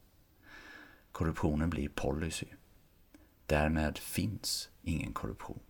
Korruptionen 1.12 1.70
blir 1.70 1.88
policy. 1.88 2.46
Därmed 3.46 3.98
finns 3.98 4.68
ingen 4.82 5.12
korruption. 5.12 5.60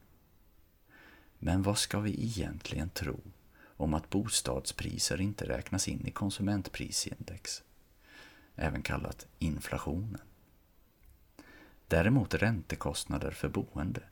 Men 1.38 1.62
vad 1.62 1.78
ska 1.78 2.00
vi 2.00 2.10
egentligen 2.10 2.88
tro 2.88 3.20
om 3.62 3.94
att 3.94 4.10
bostadspriser 4.10 5.20
inte 5.20 5.48
räknas 5.48 5.88
in 5.88 6.06
i 6.06 6.10
konsumentprisindex, 6.10 7.62
även 8.54 8.82
kallat 8.82 9.26
inflationen? 9.38 10.20
Däremot 11.88 12.34
räntekostnader 12.34 13.30
för 13.30 13.48
boende. 13.48 14.02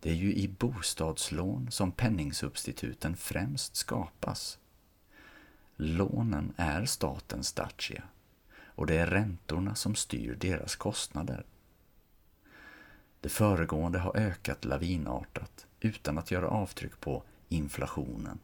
Det 0.00 0.10
är 0.10 0.14
ju 0.14 0.34
i 0.34 0.48
bostadslån 0.48 1.70
som 1.70 1.92
penningsubstituten 1.92 3.16
främst 3.16 3.76
skapas. 3.76 4.58
Lånen 5.76 6.52
är 6.56 6.84
statens 6.84 7.52
dacia 7.52 8.02
och 8.58 8.86
det 8.86 8.96
är 8.96 9.06
räntorna 9.06 9.74
som 9.74 9.94
styr 9.94 10.34
deras 10.34 10.76
kostnader. 10.76 11.44
Det 13.26 13.30
föregående 13.30 13.98
har 13.98 14.16
ökat 14.16 14.64
lavinartat 14.64 15.66
utan 15.80 16.18
att 16.18 16.30
göra 16.30 16.48
avtryck 16.48 17.00
på 17.00 17.22
inflationen. 17.48 18.38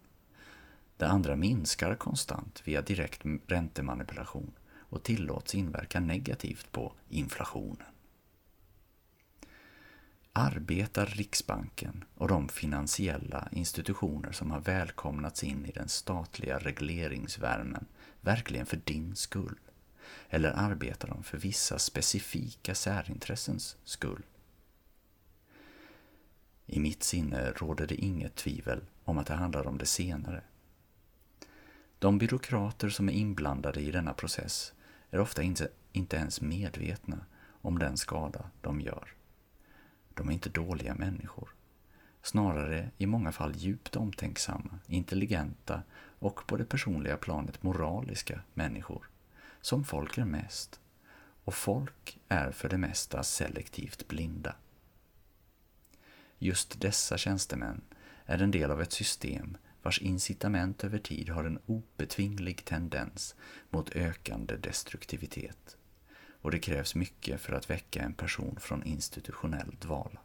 Det 0.97 1.07
andra 1.07 1.37
minskar 1.37 1.95
konstant 1.95 2.63
via 2.65 2.83
direkt 2.83 3.23
räntemanipulation 3.47 4.53
och 4.73 5.03
tillåts 5.03 5.55
inverka 5.55 6.01
negativt 6.01 6.73
på 6.73 6.93
inflationen. 7.09 7.87
Arbetar 10.33 11.07
Riksbanken 11.07 12.05
och 12.15 12.29
de 12.29 12.49
finansiella 12.49 13.49
institutioner 13.53 14.33
som 14.33 14.51
har 14.51 14.61
välkomnats 14.61 15.45
in 15.45 15.67
i 15.67 15.71
den 15.71 15.89
statliga 15.89 16.59
regleringsvärmen 16.59 17.87
verkligen 18.21 18.67
för 18.67 18.81
din 18.85 19.17
skull? 19.17 19.59
Eller 20.29 20.51
arbetar 20.51 21.09
de 21.09 21.23
för 21.23 21.39
vissa 21.39 21.79
specifika 21.79 22.75
särintressens 22.75 23.77
skull? 23.85 24.23
I 26.75 26.81
mitt 26.81 27.03
sinne 27.03 27.51
råder 27.51 27.87
det 27.87 27.95
inget 27.95 28.35
tvivel 28.35 28.81
om 29.05 29.19
att 29.19 29.27
det 29.27 29.35
handlar 29.35 29.67
om 29.67 29.79
det 29.79 29.87
senare. 29.87 30.43
De 31.99 32.19
byråkrater 32.19 32.89
som 32.89 33.09
är 33.09 33.13
inblandade 33.13 33.81
i 33.81 33.91
denna 33.91 34.15
process 34.15 34.75
är 35.11 35.21
ofta 35.21 35.43
inte, 35.43 35.69
inte 35.93 36.17
ens 36.17 36.41
medvetna 36.41 37.19
om 37.63 37.79
den 37.79 37.97
skada 37.97 38.51
de 38.61 38.81
gör. 38.81 39.15
De 40.15 40.29
är 40.29 40.33
inte 40.33 40.49
dåliga 40.49 40.95
människor. 40.95 41.55
Snarare 42.23 42.91
i 42.99 43.07
många 43.07 43.33
fall 43.33 43.57
djupt 43.57 43.97
omtänksamma, 43.97 44.79
intelligenta 44.87 45.83
och 46.19 46.47
på 46.47 46.57
det 46.57 46.65
personliga 46.65 47.17
planet 47.17 47.63
moraliska 47.63 48.41
människor. 48.55 49.09
Som 49.61 49.85
folk 49.85 50.19
är 50.19 50.25
mest. 50.25 50.81
Och 51.45 51.55
folk 51.55 52.19
är 52.29 52.51
för 52.51 52.69
det 52.69 52.79
mesta 52.79 53.23
selektivt 53.23 54.09
blinda. 54.09 54.55
Just 56.45 56.81
dessa 56.81 57.19
tjänstemän 57.19 57.81
är 58.27 58.43
en 58.43 58.51
del 58.51 58.71
av 58.71 58.83
ett 58.83 58.93
system 58.93 59.57
vars 59.83 60.03
incitament 60.03 60.85
över 60.85 60.99
tid 60.99 61.29
har 61.29 61.45
en 61.45 61.59
obetvinglig 61.67 62.65
tendens 62.65 63.35
mot 63.71 63.97
ökande 63.97 64.57
destruktivitet. 64.57 65.77
Och 66.41 66.51
det 66.51 66.59
krävs 66.59 66.95
mycket 66.95 67.41
för 67.41 67.53
att 67.53 67.71
väcka 67.71 68.03
en 68.03 68.15
person 68.15 68.59
från 68.61 68.83
institutionell 68.83 69.77
dvala. 69.81 70.21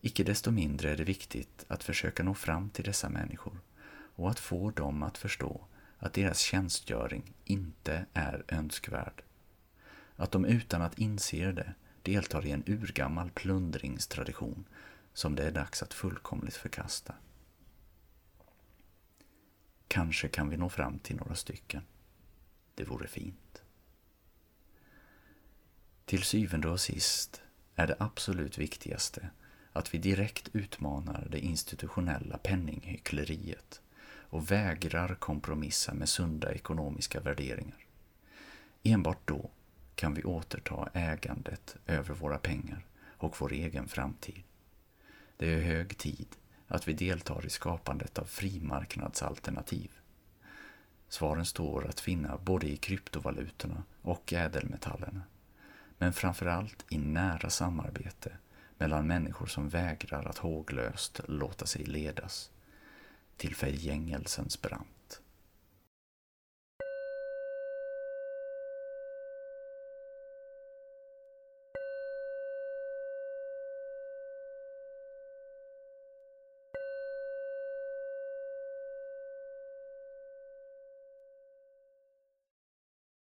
Icke 0.00 0.24
desto 0.24 0.50
mindre 0.50 0.90
är 0.90 0.96
det 0.96 1.04
viktigt 1.04 1.64
att 1.68 1.84
försöka 1.84 2.22
nå 2.22 2.34
fram 2.34 2.70
till 2.70 2.84
dessa 2.84 3.08
människor 3.08 3.60
och 3.90 4.30
att 4.30 4.40
få 4.40 4.70
dem 4.70 5.02
att 5.02 5.18
förstå 5.18 5.66
att 5.98 6.14
deras 6.14 6.38
tjänstgöring 6.38 7.34
inte 7.44 8.06
är 8.12 8.44
önskvärd. 8.48 9.22
Att 10.16 10.32
de 10.32 10.44
utan 10.44 10.82
att 10.82 10.98
inse 10.98 11.52
det 11.52 11.74
deltar 12.08 12.46
i 12.46 12.50
en 12.50 12.64
urgammal 12.66 13.30
plundringstradition 13.30 14.64
som 15.12 15.34
det 15.34 15.46
är 15.46 15.50
dags 15.50 15.82
att 15.82 15.94
fullkomligt 15.94 16.56
förkasta. 16.56 17.14
Kanske 19.88 20.28
kan 20.28 20.48
vi 20.48 20.56
nå 20.56 20.68
fram 20.68 20.98
till 20.98 21.16
några 21.16 21.34
stycken. 21.34 21.82
Det 22.74 22.84
vore 22.84 23.08
fint. 23.08 23.62
Till 26.04 26.22
syvende 26.22 26.68
och 26.68 26.80
sist 26.80 27.42
är 27.74 27.86
det 27.86 27.96
absolut 27.98 28.58
viktigaste 28.58 29.30
att 29.72 29.94
vi 29.94 29.98
direkt 29.98 30.48
utmanar 30.52 31.28
det 31.30 31.40
institutionella 31.40 32.38
penninghyckleriet 32.38 33.82
och 34.30 34.50
vägrar 34.50 35.14
kompromissa 35.14 35.94
med 35.94 36.08
sunda 36.08 36.52
ekonomiska 36.52 37.20
värderingar. 37.20 37.86
Enbart 38.82 39.28
då 39.28 39.50
kan 39.98 40.14
vi 40.14 40.24
återta 40.24 40.88
ägandet 40.92 41.76
över 41.86 42.14
våra 42.14 42.38
pengar 42.38 42.86
och 43.16 43.40
vår 43.40 43.52
egen 43.52 43.88
framtid. 43.88 44.42
Det 45.36 45.54
är 45.54 45.60
hög 45.60 45.98
tid 45.98 46.26
att 46.66 46.88
vi 46.88 46.92
deltar 46.92 47.46
i 47.46 47.50
skapandet 47.50 48.18
av 48.18 48.24
frimarknadsalternativ. 48.24 49.90
Svaren 51.08 51.46
står 51.46 51.86
att 51.86 52.00
finna 52.00 52.38
både 52.38 52.66
i 52.66 52.76
kryptovalutorna 52.76 53.82
och 54.02 54.32
ädelmetallerna, 54.32 55.22
men 55.98 56.12
framförallt 56.12 56.84
i 56.88 56.98
nära 56.98 57.50
samarbete 57.50 58.32
mellan 58.76 59.06
människor 59.06 59.46
som 59.46 59.68
vägrar 59.68 60.24
att 60.24 60.38
håglöst 60.38 61.20
låta 61.28 61.66
sig 61.66 61.84
ledas 61.84 62.50
till 63.36 63.54
förgängelsens 63.54 64.62
brant. 64.62 64.97